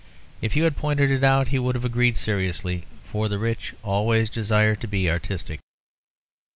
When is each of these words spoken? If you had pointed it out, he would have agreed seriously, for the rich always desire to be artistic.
If 0.41 0.55
you 0.55 0.63
had 0.63 0.75
pointed 0.77 1.11
it 1.11 1.23
out, 1.23 1.49
he 1.49 1.59
would 1.59 1.75
have 1.75 1.85
agreed 1.85 2.17
seriously, 2.17 2.85
for 3.05 3.29
the 3.29 3.37
rich 3.37 3.75
always 3.83 4.31
desire 4.31 4.73
to 4.77 4.87
be 4.87 5.07
artistic. 5.11 5.59